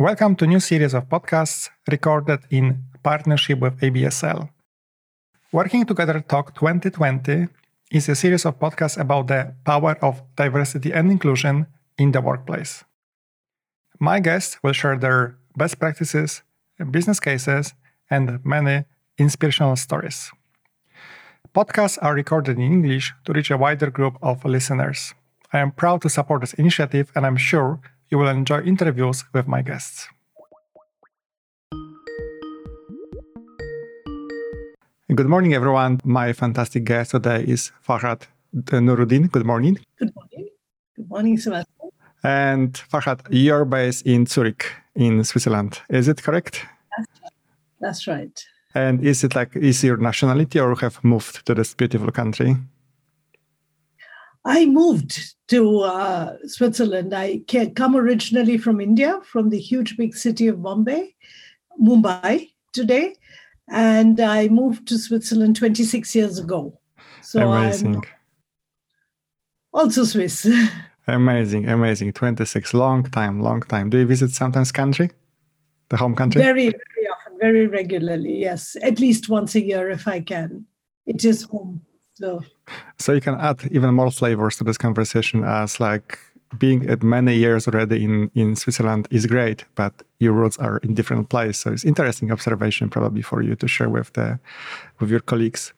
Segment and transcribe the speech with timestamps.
[0.00, 4.48] Welcome to new series of podcasts recorded in partnership with ABSL.
[5.52, 7.48] Working Together Talk 2020
[7.92, 11.66] is a series of podcasts about the power of diversity and inclusion
[11.98, 12.82] in the workplace.
[13.98, 16.40] My guests will share their best practices,
[16.90, 17.74] business cases,
[18.08, 18.86] and many
[19.18, 20.32] inspirational stories.
[21.54, 25.12] Podcasts are recorded in English to reach a wider group of listeners.
[25.52, 27.80] I am proud to support this initiative and I'm sure
[28.10, 30.08] you will enjoy interviews with my guests.
[35.14, 36.00] Good morning, everyone.
[36.04, 38.22] My fantastic guest today is Farhad
[38.54, 39.30] Nuruddin.
[39.30, 39.78] Good morning.
[39.98, 40.48] Good morning.
[40.96, 41.90] Good morning, Sebastian.
[42.22, 45.80] And Farhad, you're based in Zurich, in Switzerland.
[45.88, 46.66] Is it correct?
[46.96, 47.32] That's right.
[47.80, 48.44] That's right.
[48.74, 52.56] And is it like, is your nationality or have moved to this beautiful country?
[54.44, 57.14] I moved to uh, Switzerland.
[57.14, 57.42] I
[57.74, 61.14] come originally from India, from the huge big city of Bombay,
[61.80, 63.14] Mumbai today,
[63.68, 66.78] and I moved to Switzerland 26 years ago.
[67.22, 67.96] So amazing.
[67.96, 68.02] I'm
[69.72, 70.48] also Swiss.
[71.06, 72.12] amazing, amazing.
[72.12, 73.90] 26, long time, long time.
[73.90, 75.10] Do you visit sometimes country,
[75.90, 76.40] the home country?
[76.40, 78.38] Very, very often, very regularly.
[78.38, 80.64] Yes, at least once a year if I can.
[81.06, 81.82] It is home.
[82.20, 82.44] So,
[82.98, 86.18] so you can add even more flavors to this conversation as like
[86.58, 90.94] being at many years already in, in Switzerland is great, but your roots are in
[90.94, 91.58] different place.
[91.58, 94.38] So it's interesting observation probably for you to share with the
[94.98, 95.72] with your colleagues.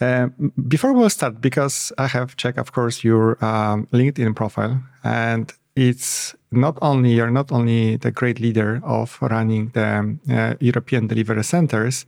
[0.00, 5.52] Um, before we'll start, because I have checked, of course, your um, LinkedIn profile, and
[5.74, 11.42] it's not only you're not only the great leader of running the uh, European delivery
[11.42, 12.06] centers,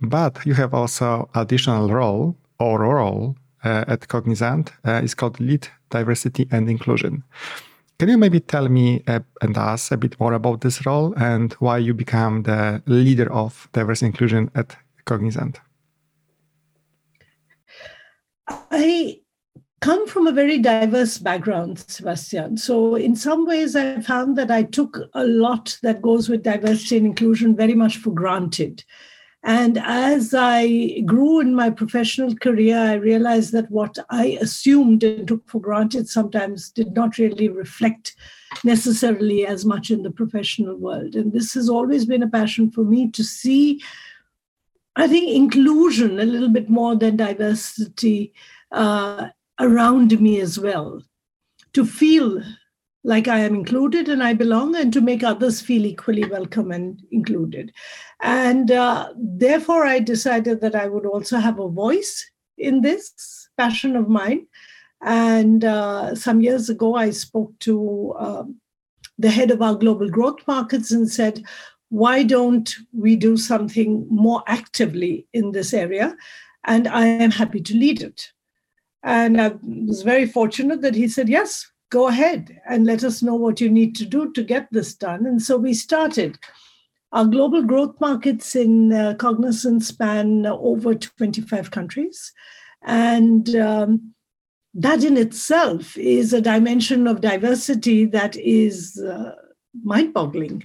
[0.00, 5.68] but you have also additional role or role uh, at Cognizant uh, is called Lead
[5.90, 7.24] Diversity and Inclusion.
[7.98, 11.52] Can you maybe tell me uh, and us a bit more about this role and
[11.54, 15.60] why you become the leader of diversity inclusion at Cognizant?
[18.48, 19.20] I
[19.80, 22.56] come from a very diverse background, Sebastian.
[22.56, 26.96] So, in some ways, I found that I took a lot that goes with diversity
[26.96, 28.82] and inclusion very much for granted.
[29.44, 35.28] And as I grew in my professional career, I realized that what I assumed and
[35.28, 38.16] took for granted sometimes did not really reflect
[38.64, 41.14] necessarily as much in the professional world.
[41.14, 43.82] And this has always been a passion for me to see,
[44.96, 48.32] I think, inclusion a little bit more than diversity
[48.72, 49.28] uh,
[49.60, 51.02] around me as well.
[51.74, 52.42] To feel
[53.04, 57.00] like I am included and I belong, and to make others feel equally welcome and
[57.10, 57.70] included.
[58.22, 62.24] And uh, therefore, I decided that I would also have a voice
[62.56, 64.46] in this passion of mine.
[65.02, 68.44] And uh, some years ago, I spoke to uh,
[69.18, 71.44] the head of our global growth markets and said,
[71.90, 76.16] why don't we do something more actively in this area?
[76.64, 78.32] And I am happy to lead it.
[79.02, 83.36] And I was very fortunate that he said, yes, go ahead and let us know
[83.36, 85.26] what you need to do to get this done.
[85.26, 86.36] And so we started.
[87.12, 92.32] Our global growth markets in uh, Cognizant span over 25 countries.
[92.82, 94.12] And um,
[94.74, 99.36] that in itself is a dimension of diversity that is uh,
[99.84, 100.64] mind boggling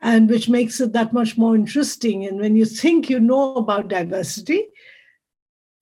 [0.00, 2.24] and which makes it that much more interesting.
[2.24, 4.64] And when you think you know about diversity,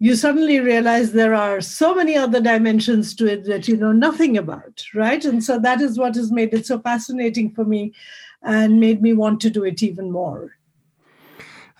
[0.02, 4.38] you suddenly realize there are so many other dimensions to it that you know nothing
[4.38, 5.22] about, right?
[5.26, 7.92] And so that is what has made it so fascinating for me
[8.42, 10.56] and made me want to do it even more.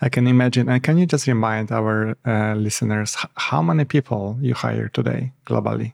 [0.01, 0.69] I can imagine.
[0.69, 5.93] And can you just remind our uh, listeners how many people you hire today globally?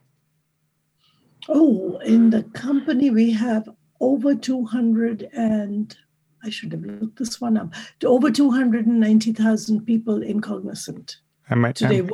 [1.48, 3.70] Oh, in the company, we have
[4.02, 5.96] over 200 and
[6.44, 7.74] I should have looked this one up.
[8.04, 11.20] Over 290,000 people in Cognizant
[11.50, 12.08] today.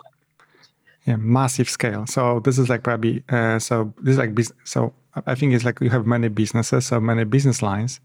[1.05, 2.05] yeah, massive scale.
[2.07, 4.57] So this is like probably uh, so this is like business.
[4.63, 4.93] So
[5.27, 7.99] I think it's like you have many businesses, so many business lines,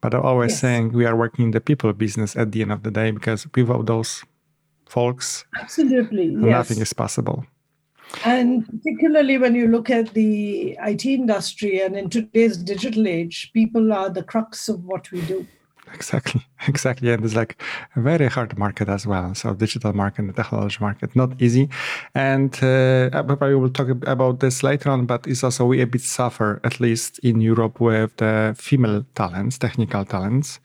[0.00, 0.60] but I'm always yes.
[0.60, 3.46] saying we are working in the people business at the end of the day because
[3.54, 4.22] without those
[4.86, 6.88] folks, absolutely, nothing yes.
[6.88, 7.46] is possible.
[8.24, 13.92] And particularly when you look at the IT industry and in today's digital age, people
[13.92, 15.46] are the crux of what we do.
[15.94, 17.10] Exactly, exactly.
[17.10, 17.60] And it's like
[17.96, 19.34] a very hard market as well.
[19.34, 21.68] So digital market, the technology market, not easy.
[22.14, 26.02] And uh, probably will talk about this later on, but it's also we a bit
[26.02, 30.60] suffer, at least in Europe, with the female talents, technical talents.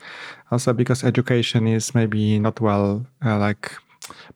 [0.52, 3.72] Also because education is maybe not well uh, like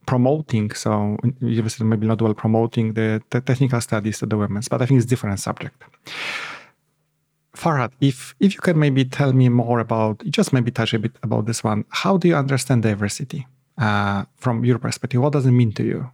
[0.06, 0.71] promoting.
[0.71, 4.97] So maybe not well promoting the, the technical studies to the women, but I think
[5.00, 5.83] it's different subject.
[7.56, 11.13] Farhad, if if you can maybe tell me more about, just maybe touch a bit
[11.24, 11.86] about this one.
[11.90, 13.48] How do you understand diversity
[13.78, 15.22] uh, from your perspective?
[15.22, 16.12] What does it mean to you?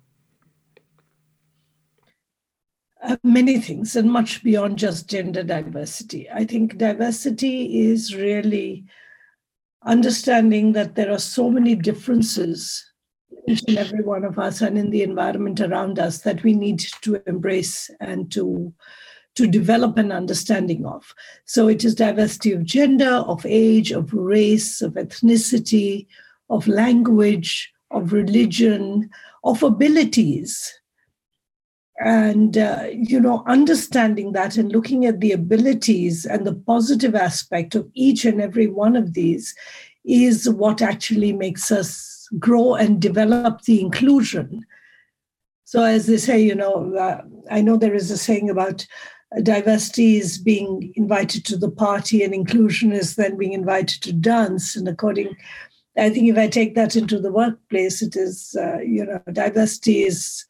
[3.04, 6.30] Uh, many things, and much beyond just gender diversity.
[6.30, 8.86] I think diversity is really
[9.84, 12.84] understanding that there are so many differences
[13.48, 17.22] and every one of us and in the environment around us that we need to
[17.28, 18.74] embrace and to
[19.36, 21.14] to develop an understanding of.
[21.46, 26.08] So it is diversity of gender, of age, of race, of ethnicity,
[26.50, 29.10] of language, of religion,
[29.44, 30.74] of abilities.
[32.00, 37.74] And, uh, you know, understanding that and looking at the abilities and the positive aspect
[37.76, 39.56] of each and every one of these
[40.04, 44.66] is what actually makes us grow and develop the inclusion.
[45.64, 48.86] So, as they say, you know, uh, I know there is a saying about
[49.44, 54.76] diversity is being invited to the party and inclusion is then being invited to dance
[54.76, 55.36] and according
[55.98, 60.04] i think if i take that into the workplace it is uh, you know diversity
[60.04, 60.46] is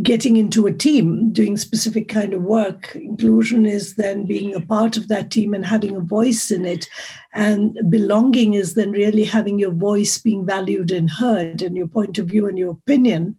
[0.00, 2.96] getting into a team doing specific kind of work.
[2.96, 6.88] Inclusion is then being a part of that team and having a voice in it.
[7.34, 12.16] And belonging is then really having your voice being valued and heard and your point
[12.18, 13.36] of view and your opinion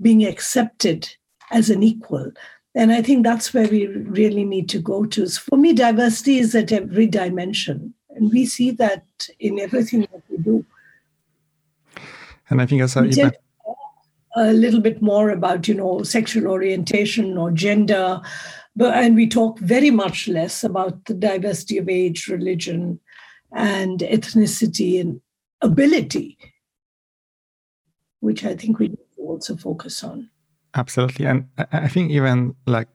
[0.00, 1.14] being accepted
[1.50, 2.32] as an equal
[2.74, 5.26] and I think that's where we really need to go to.
[5.26, 7.94] So for me, diversity is at every dimension.
[8.10, 9.04] And we see that
[9.38, 10.64] in everything that we do.
[12.50, 13.32] And I think a, even...
[14.36, 18.20] a little bit more about, you know, sexual orientation or gender,
[18.76, 22.98] but and we talk very much less about the diversity of age, religion,
[23.52, 25.20] and ethnicity and
[25.60, 26.36] ability,
[28.20, 30.28] which I think we need to also focus on.
[30.74, 31.26] Absolutely.
[31.26, 32.88] And I think even like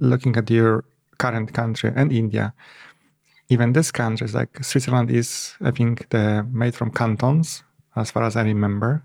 [0.00, 0.84] looking at your
[1.18, 2.52] current country and India,
[3.48, 7.64] even this country is like Switzerland is, I think, the made from cantons,
[7.96, 9.02] as far as I remember.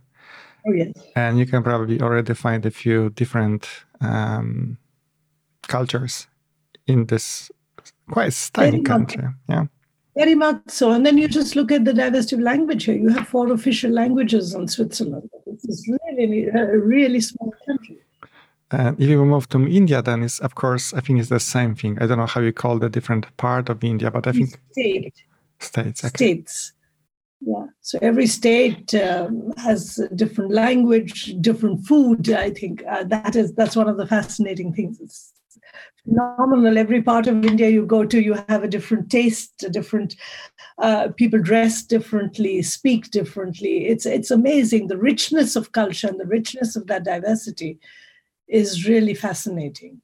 [0.67, 0.93] Oh yes.
[1.15, 3.67] And you can probably already find a few different
[4.01, 4.77] um,
[5.67, 6.27] cultures
[6.87, 7.51] in this
[8.09, 9.23] quite tiny country.
[9.47, 9.65] Yeah.
[10.15, 10.91] Very much so.
[10.91, 12.95] And then you just look at the diversity of language here.
[12.95, 15.29] You have four official languages in Switzerland.
[15.45, 17.99] It's really a really small country.
[18.71, 21.75] And if you move to India, then it's of course I think it's the same
[21.75, 21.97] thing.
[22.01, 25.13] I don't know how you call the different part of India, but I think state
[25.59, 26.09] states okay.
[26.17, 26.73] states.
[27.41, 27.65] Yeah.
[27.81, 32.29] So every state um, has a different language, different food.
[32.29, 34.99] I think uh, that is that's one of the fascinating things.
[34.99, 35.33] It's
[36.05, 36.77] phenomenal.
[36.77, 40.15] Every part of India you go to, you have a different taste, a different
[40.77, 43.87] uh, people dress differently, speak differently.
[43.87, 44.87] It's it's amazing.
[44.87, 47.79] The richness of culture and the richness of that diversity
[48.47, 50.01] is really fascinating.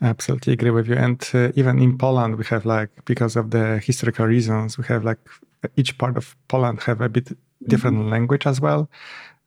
[0.00, 0.94] Absolutely agree with you.
[0.94, 5.04] And uh, even in Poland, we have like because of the historical reasons, we have
[5.04, 5.18] like
[5.76, 7.36] each part of Poland have a bit
[7.66, 8.10] different mm-hmm.
[8.10, 8.88] language as well.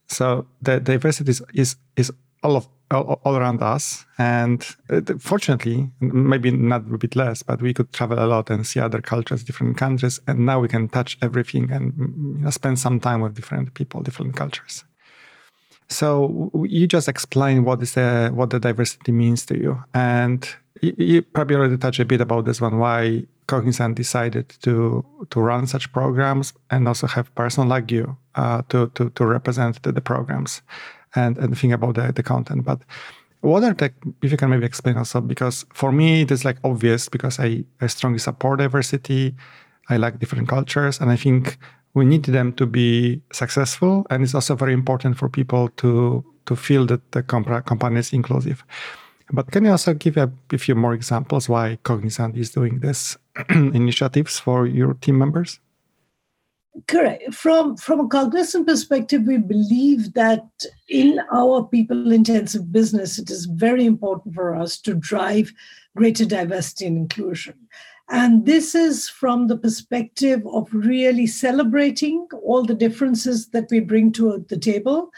[0.07, 2.12] So the diversity is is, is
[2.44, 4.06] all of all, all around us.
[4.18, 8.66] And uh, fortunately, maybe not a bit less, but we could travel a lot and
[8.66, 10.20] see other cultures, different countries.
[10.28, 14.02] And now we can touch everything and you know, spend some time with different people,
[14.02, 14.84] different cultures.
[15.90, 20.48] So you just explain what is the, what the diversity means to you, and
[20.82, 22.80] you, probably already touched a bit about this one.
[22.80, 28.62] Why Cognizant decided to to run such programs and also have person like you uh,
[28.70, 30.62] to, to to represent the, the programs
[31.15, 32.63] and, and think about the, the content.
[32.63, 32.82] But
[33.41, 33.91] what are the,
[34.22, 37.63] if you can maybe explain also, because for me, it is like obvious because I,
[37.82, 39.36] I strongly support diversity.
[39.89, 41.00] I like different cultures.
[41.00, 41.58] And I think
[41.94, 44.06] we need them to be successful.
[44.10, 48.13] And it's also very important for people to, to feel that the comp- company is
[48.13, 48.63] inclusive.
[49.34, 53.18] But can you also give a, a few more examples why Cognizant is doing this
[53.50, 55.60] initiatives for your team members?
[56.88, 57.34] Correct.
[57.34, 60.48] From from a Cognizant perspective, we believe that
[60.88, 65.51] in our people-intensive business, it is very important for us to drive
[65.98, 67.56] greater diversity and inclusion.
[68.10, 74.12] And this is from the perspective of really celebrating all the differences that we bring
[74.13, 75.12] to the table.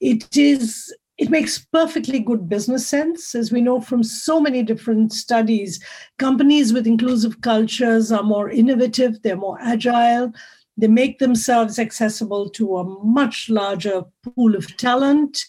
[0.00, 3.34] It is it makes perfectly good business sense.
[3.34, 5.80] As we know from so many different studies,
[6.18, 10.32] companies with inclusive cultures are more innovative, they're more agile,
[10.76, 15.44] they make themselves accessible to a much larger pool of talent.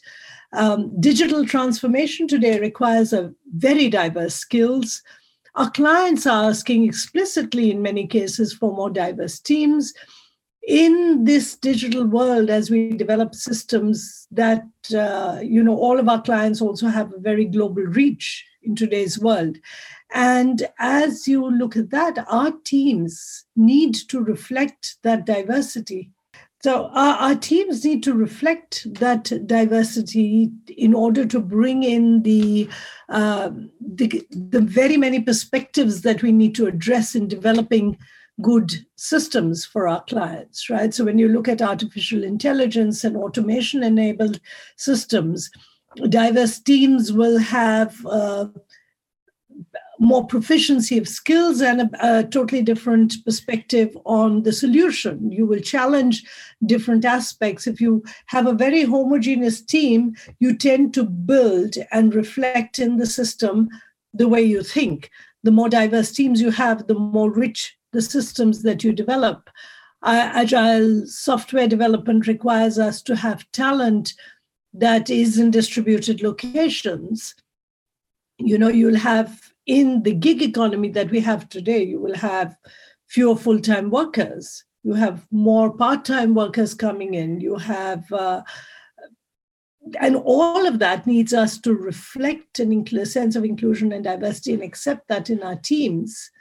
[0.53, 5.01] Um, digital transformation today requires a very diverse skills.
[5.55, 9.93] Our clients are asking explicitly, in many cases, for more diverse teams.
[10.67, 14.63] In this digital world, as we develop systems that,
[14.95, 19.19] uh, you know, all of our clients also have a very global reach in today's
[19.19, 19.57] world.
[20.13, 26.11] And as you look at that, our teams need to reflect that diversity.
[26.61, 32.67] So our, our, teams need to reflect that diversity in order to bring in the,
[33.07, 37.99] uh, the, the very many perspectives that we need to address in developing
[38.41, 40.93] good systems for our clients, right?
[40.93, 44.39] So when you look at artificial intelligence and automation enabled
[44.75, 45.51] systems,
[46.09, 48.47] diverse teams will have uh,
[49.99, 55.31] more proficiency of skills and a, a, totally different perspective on the solution.
[55.31, 56.23] You will challenge
[56.65, 57.67] different aspects.
[57.67, 63.05] If you have a very homogeneous team, you tend to build and reflect in the
[63.05, 63.69] system
[64.13, 65.11] the way you think.
[65.43, 69.49] The more diverse teams you have, the more rich the systems that you develop.
[70.03, 74.13] Uh, agile software development requires us to have talent
[74.73, 77.33] that is in distributed locations.
[78.37, 82.55] You know, you'll have in the gig economy that we have today, you will have
[83.07, 84.63] fewer full time workers.
[84.83, 87.39] You have more part time workers coming in.
[87.39, 88.43] You have, uh,
[89.99, 94.53] and all of that needs us to reflect an incl- sense of inclusion and diversity
[94.53, 96.31] and accept that in our teams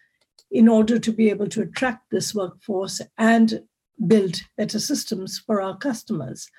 [0.50, 3.62] in order to be able to attract this workforce and
[4.07, 6.50] build better systems for our customers.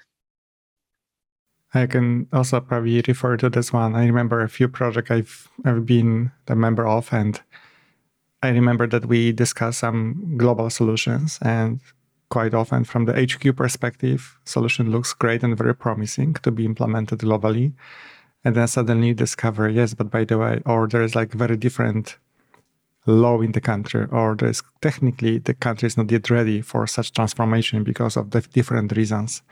[1.74, 3.96] I can also probably refer to this one.
[3.96, 7.42] I remember a few projects I've, I've been a member of, and
[8.42, 11.40] I remember that we discussed some global solutions.
[11.42, 11.82] And
[12.30, 17.20] quite often, from the HQ perspective, solution looks great and very promising to be implemented
[17.20, 17.74] globally.
[18.44, 22.18] And then suddenly discover, yes, but by the way, or there is like very different
[23.06, 27.12] law in the country, or there's technically the country is not yet ready for such
[27.12, 29.42] transformation because of the different reasons.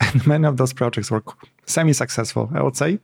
[0.00, 1.22] And many of those projects were
[1.66, 3.00] semi-successful, I would say,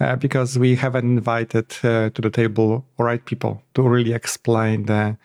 [0.00, 5.18] uh, because we haven't invited uh, to the table right people to really explain the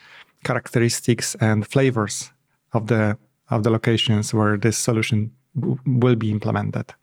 [0.44, 2.32] characteristics and flavors
[2.74, 3.18] of the
[3.50, 6.94] of the locations where this solution w- will be implemented.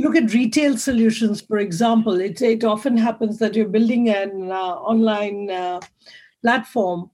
[0.00, 4.50] You look at retail solutions, for example, it, it often happens that you're building an
[4.50, 5.80] uh, online uh,
[6.40, 7.10] platform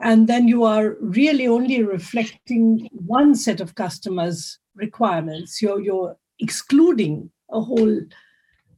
[0.00, 5.62] and then you are really only reflecting one set of customers' requirements.
[5.62, 8.00] You're, you're excluding a whole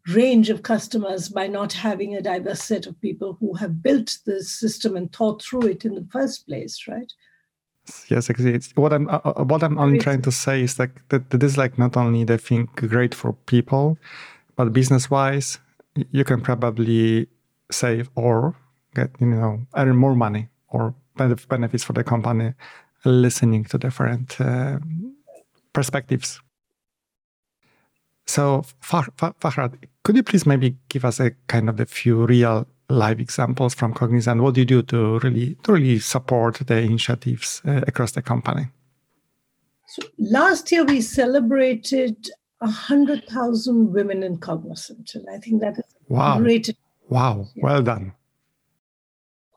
[0.09, 4.45] range of customers by not having a diverse set of people who have built the
[4.45, 7.11] system and thought through it in the first place, right?
[8.09, 8.83] Yes exactly.
[8.83, 11.57] What i'm uh, uh what i'm only trying to say is like that, that is
[11.57, 13.99] like not only the thing great for people
[14.57, 15.59] but business wise
[16.13, 17.29] you can probably
[17.71, 18.55] save or
[18.95, 20.95] get you know earn more money or
[21.49, 22.55] benefits for the company
[23.05, 24.79] listening to different uh,
[25.73, 26.41] perspectives.
[28.27, 33.21] So Farhad, could you please maybe give us a kind of a few real live
[33.21, 34.41] examples from Cognizant.
[34.43, 38.69] What do you do to really to really support the initiatives uh, across the company?
[39.89, 42.31] So last year we celebrated
[42.63, 46.39] hundred thousand women in Cognizant, and I think that is wow.
[46.39, 46.75] great.
[47.09, 48.13] Wow, well done.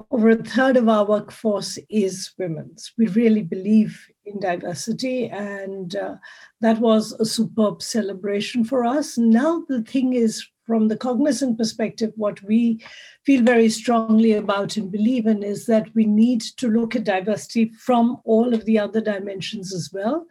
[0.10, 2.76] Over a third of our workforce is women.
[2.98, 6.16] We really believe in diversity, and uh,
[6.60, 9.18] that was a superb celebration for us.
[9.18, 12.84] Now the thing is from the Cognizant perspective, what we
[13.26, 17.72] feel very strongly about and believe in is that we need to look at diversity
[17.80, 20.26] from all of the other dimensions as well.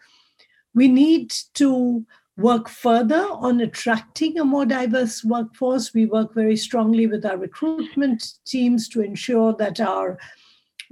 [0.75, 2.07] We need to
[2.37, 5.93] work further on attracting a more diverse workforce.
[5.93, 10.19] We work very strongly with our recruitment teams to ensure that our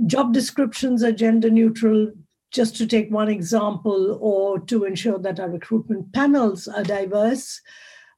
[0.07, 2.13] job descriptions are gender neutral,
[2.51, 7.61] just to take one example, or to ensure that our recruitment panels are diverse.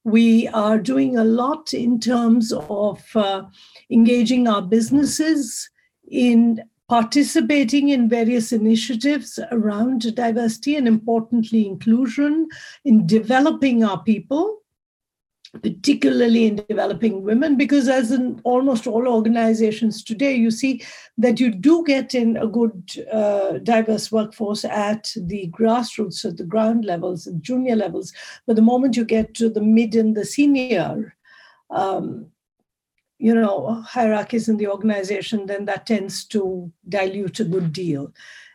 [0.04, 3.44] We are doing a lot in terms of uh,
[3.90, 5.68] engaging our businesses
[6.08, 12.48] in participating in various initiatives around diversity and importantly inclusion,
[12.84, 14.59] in developing our people
[15.62, 20.82] particularly in developing women, because as in almost all organizations today, you see
[21.18, 26.44] that you do get in a good uh, diverse workforce at the grassroots, at the
[26.44, 28.12] ground levels, and junior levels.
[28.46, 31.16] But the moment you get to the mid and the senior,
[31.70, 32.26] um,
[33.18, 38.12] you know, hierarchies in the organization, then that tends to dilute a good deal.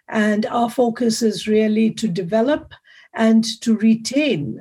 [0.08, 2.74] And our focus is really to develop
[3.14, 4.60] and to retain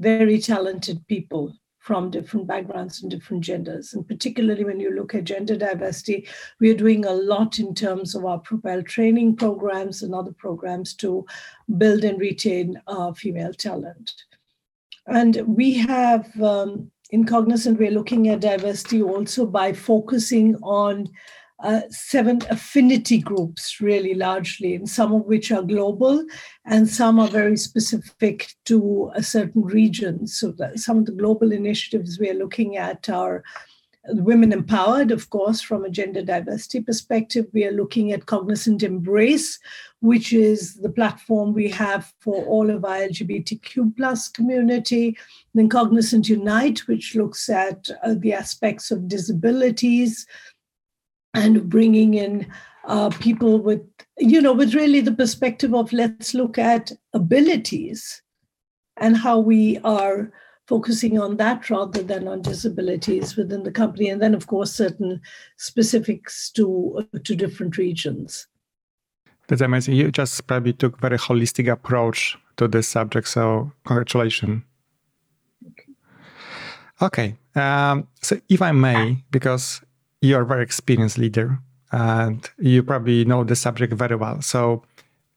[0.00, 3.94] very talented people from different backgrounds and different genders.
[3.94, 6.28] And particularly when you look at gender diversity,
[6.60, 10.94] we are doing a lot in terms of our Propel training programs and other programs
[10.96, 11.24] to
[11.78, 14.12] build and retain uh, female talent.
[15.06, 21.08] And we have um, in Cognizant, we're looking at diversity also by focusing on
[21.62, 26.24] uh, seven affinity groups, really largely, and some of which are global
[26.64, 30.26] and some are very specific to a certain region.
[30.26, 33.44] So, some of the global initiatives we are looking at are
[34.08, 37.46] women empowered, of course, from a gender diversity perspective.
[37.52, 39.58] We are looking at Cognizant Embrace,
[40.00, 45.18] which is the platform we have for all of our LGBTQ plus community.
[45.54, 50.26] Then Cognizant Unite, which looks at uh, the aspects of disabilities
[51.34, 52.46] and bringing in
[52.84, 53.82] uh, people with,
[54.18, 58.22] you know, with really the perspective of let's look at abilities
[58.96, 60.32] and how we are
[60.66, 64.08] focusing on that rather than on disabilities within the company.
[64.08, 65.20] And then, of course, certain
[65.56, 68.46] specifics to, to different regions.
[69.48, 69.96] That's amazing.
[69.96, 73.26] You just probably took very holistic approach to this subject.
[73.26, 74.62] So congratulations.
[75.66, 75.92] Okay.
[77.02, 77.36] okay.
[77.56, 79.80] Um, so if I may, because
[80.20, 81.58] you're a very experienced leader
[81.92, 84.40] and you probably know the subject very well.
[84.42, 84.84] So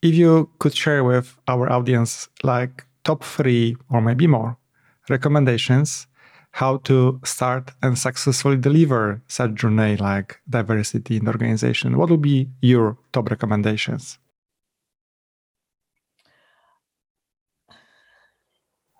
[0.01, 4.57] if you could share with our audience like top three or maybe more
[5.09, 6.07] recommendations
[6.51, 12.21] how to start and successfully deliver such journey like diversity in the organization what would
[12.21, 14.19] be your top recommendations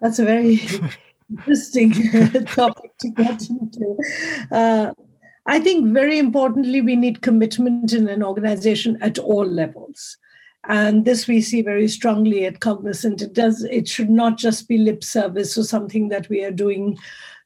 [0.02, 0.60] that's a very
[1.30, 1.92] interesting
[2.46, 3.96] topic to get into
[4.52, 4.92] uh,
[5.46, 10.18] i think very importantly we need commitment in an organization at all levels.
[10.66, 13.22] And this we see very strongly at Cognizant.
[13.22, 16.98] It does it should not just be lip service or something that we are doing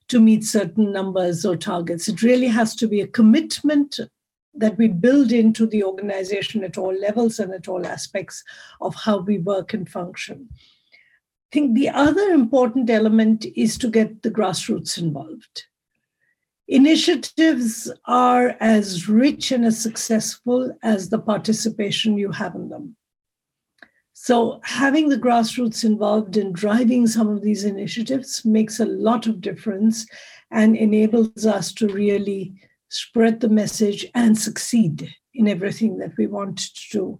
[0.10, 2.08] to meet certain numbers or targets.
[2.08, 4.00] It really has to be a commitment
[4.54, 8.44] that we build into the organization at all levels and at all aspects
[8.82, 10.50] of how we work and function.
[10.52, 15.66] I think the other important element is to get the grassroots involved
[16.68, 22.96] initiatives are as rich and as successful as the participation you have in them
[24.20, 29.42] so, having the grassroots involved in driving some of these initiatives makes a lot of
[29.42, 30.08] difference
[30.50, 32.56] and enables us to really
[32.90, 37.20] spread the message and succeed in everything that we want to do.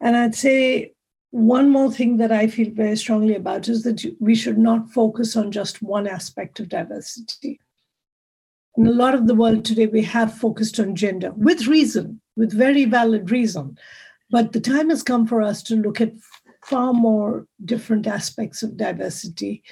[0.00, 0.92] And I'd say
[1.32, 5.36] one more thing that I feel very strongly about is that we should not focus
[5.36, 7.58] on just one aspect of diversity.
[8.76, 12.52] In a lot of the world today, we have focused on gender with reason, with
[12.52, 13.76] very valid reason.
[14.30, 16.14] But the time has come for us to look at
[16.64, 19.62] far more different aspects of diversity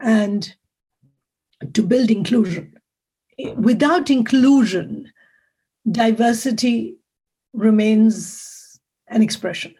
[0.00, 0.54] and
[1.74, 2.72] to build inclusion.
[3.56, 5.12] Without inclusion,
[5.90, 6.96] diversity
[7.52, 9.74] remains an expression.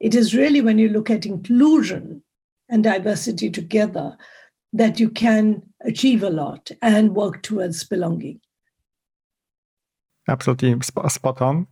[0.00, 2.22] It is really when you look at inclusion
[2.68, 4.16] and diversity together
[4.72, 8.40] that you can achieve a lot and work towards belonging
[10.30, 11.66] absolutely spot on.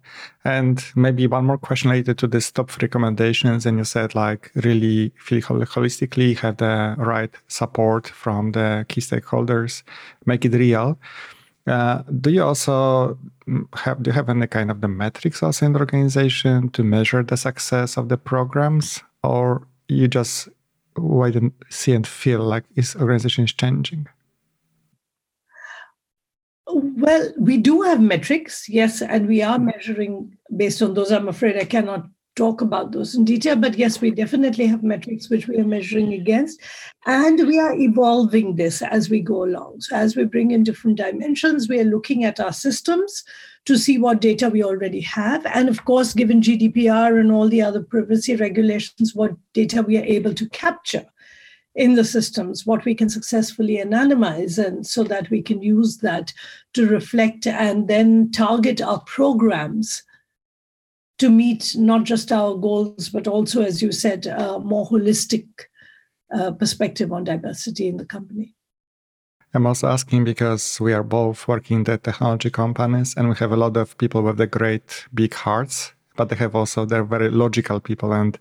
[0.44, 3.64] And maybe one more question related to this top recommendations.
[3.64, 9.82] And you said like really feel holistically, have the right support from the key stakeholders,
[10.26, 10.98] make it real.
[11.66, 15.66] Uh, do you also mm, have do you have any kind of the metrics also
[15.66, 20.48] in the organization to measure the success of the programs, or you just
[21.00, 24.08] wait and see and feel like this organization is changing?
[26.70, 31.10] Well, we do have metrics, yes, and we are measuring based on those.
[31.10, 32.06] I'm afraid I cannot
[32.36, 36.12] talk about those in detail, but yes, we definitely have metrics which we are measuring
[36.12, 36.60] against.
[37.06, 39.80] And we are evolving this as we go along.
[39.80, 43.24] So, as we bring in different dimensions, we are looking at our systems
[43.68, 45.44] to see what data we already have.
[45.44, 50.04] And of course, given GDPR and all the other privacy regulations, what data we are
[50.04, 51.04] able to capture
[51.74, 56.32] in the systems, what we can successfully anonymize, and so that we can use that
[56.72, 60.02] to reflect and then target our programs
[61.18, 65.46] to meet not just our goals, but also, as you said, a more holistic
[66.34, 68.54] uh, perspective on diversity in the company.
[69.54, 73.52] I'm also asking because we are both working in the technology companies and we have
[73.52, 77.30] a lot of people with the great big hearts, but they have also they're very
[77.30, 78.38] logical people and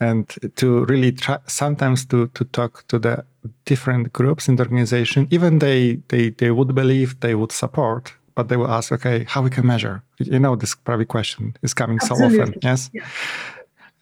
[0.00, 3.24] and to really try sometimes to to talk to the
[3.64, 8.48] different groups in the organization even they they they would believe they would support but
[8.48, 11.98] they will ask okay how we can measure you know this probably question is coming
[12.02, 12.36] Absolutely.
[12.36, 13.04] so often yes yeah.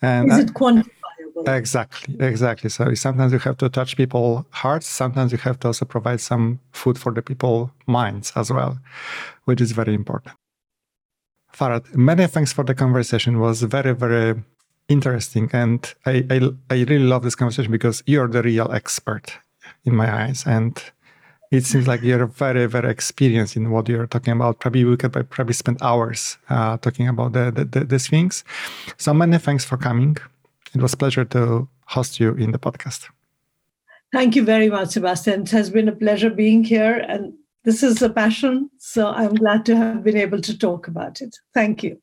[0.03, 1.04] and is it quantifiable
[1.47, 5.85] exactly exactly so sometimes you have to touch people hearts sometimes you have to also
[5.85, 8.79] provide some food for the people minds as well
[9.45, 10.37] which is very important
[11.55, 13.37] Farhad, many thanks for the conversation.
[13.37, 14.43] It was very, very
[14.89, 15.49] interesting.
[15.53, 19.39] And I, I, I really love this conversation because you're the real expert
[19.85, 20.45] in my eyes.
[20.47, 20.83] And
[21.53, 24.59] it seems like you're very, very experienced in what you're talking about.
[24.59, 28.43] Probably we could probably spend hours uh, talking about the, the, the, these things.
[28.97, 30.17] So many thanks for coming.
[30.75, 33.09] It was a pleasure to host you in the podcast.
[34.13, 35.43] Thank you very much, Sebastian.
[35.43, 37.33] It has been a pleasure being here, and
[37.65, 38.71] this is a passion.
[38.79, 41.37] So I'm glad to have been able to talk about it.
[41.53, 42.01] Thank you.